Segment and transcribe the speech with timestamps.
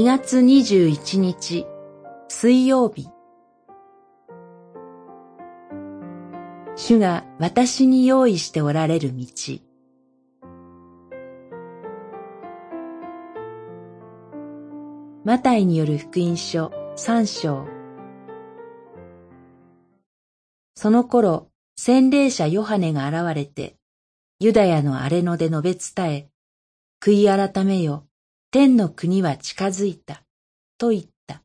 [0.00, 1.66] 2月21日
[2.28, 3.10] 水曜日。
[6.74, 9.26] 主が私に用意しておられる道。
[15.22, 17.66] マタイによる福音書三章。
[20.76, 23.76] その頃、洗礼者ヨハネが現れて、
[24.38, 26.30] ユダヤの荒れ野で述べ伝え、
[27.02, 28.06] 悔い改めよ、
[28.52, 30.24] 天の国は近づいた、
[30.76, 31.44] と言った。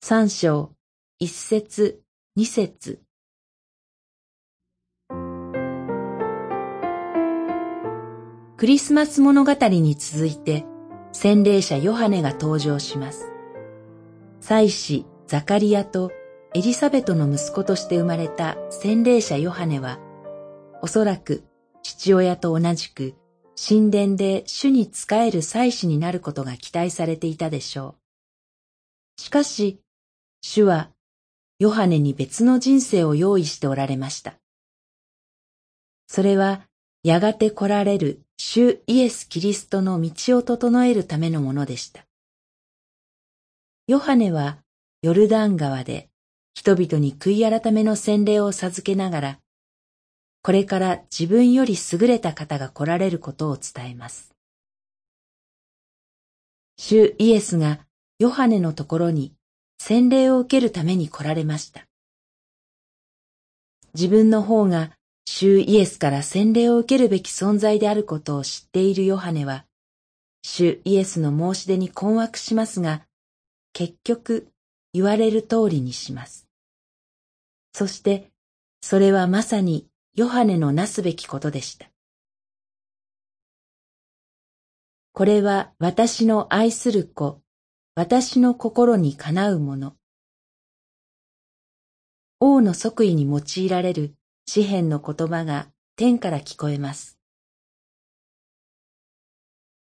[0.00, 0.72] 三章、
[1.18, 2.00] 一節、
[2.36, 3.02] 二節。
[8.56, 10.64] クリスマス物語に続いて、
[11.12, 13.30] 洗礼者ヨハネが登場します。
[14.40, 16.10] 祭司ザカリアと
[16.54, 19.98] エリサベトの息子として生まれた洗礼者ヨハネは、
[20.80, 21.44] おそらく
[21.82, 23.16] 父親と同じく
[23.60, 27.96] 神殿で主に仕える祭司になることが期待されていたでしょ
[29.18, 29.20] う。
[29.20, 29.80] しかし、
[30.40, 30.90] 主は
[31.58, 34.34] ヨハネに別の人生を用意しておられました。
[36.06, 36.68] それは、
[37.02, 42.06] やがて来られる主イエス・キリストの道を整えるためのものでした。
[43.88, 44.58] ヨハネは
[45.02, 46.08] ヨルダン川で
[46.54, 49.38] 人々に悔い改めの洗礼を授けながら、
[50.42, 54.34] これから自分より優れた方が来られることを伝えます。
[56.76, 57.80] 主イエスが
[58.18, 59.34] ヨハネのところに
[59.78, 61.84] 洗礼を受けるために来られました。
[63.94, 64.92] 自分の方が
[65.30, 69.66] 主イエスから洗礼を受けるべき存在であることを知っているヨハネは、
[70.42, 73.02] 主イエスの申し出に困惑しますが、
[73.74, 74.48] 結局
[74.94, 76.48] 言われる通りにします。
[77.74, 78.30] そして、
[78.80, 79.86] それはまさに
[80.18, 81.88] ヨハネのなすべきことでした。
[85.12, 87.40] これは私の愛する子、
[87.94, 89.94] 私の心にかなうもの。
[92.40, 97.20] 王の即位に用いられる詩篇の言葉が天から聞こえます。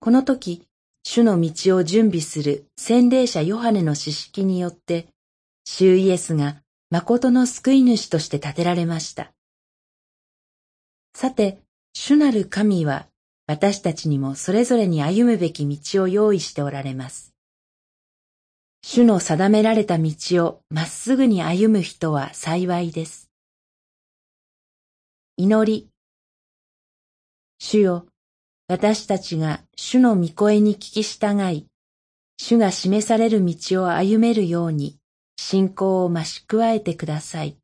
[0.00, 0.66] この時、
[1.02, 5.06] 主の道を準備する洗礼者ヨハネの知識によって、
[5.64, 6.60] 主イエスが
[6.90, 9.32] 誠の救い主として立てられました。
[11.20, 11.60] さて、
[11.92, 13.06] 主なる神は
[13.46, 17.34] 私たちにもそれぞれに歩むべき道を用意しておられます。
[18.82, 20.14] 主の定められた道
[20.46, 23.30] をまっすぐに歩む人は幸いです。
[25.36, 25.90] 祈り。
[27.58, 28.06] 主よ、
[28.66, 31.66] 私たちが主の御声に聞き従い、
[32.38, 34.96] 主が示される道を歩めるように
[35.36, 37.59] 信仰を増し加えてください。